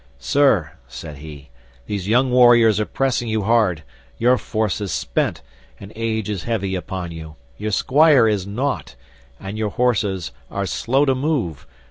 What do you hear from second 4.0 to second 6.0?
your force is spent, and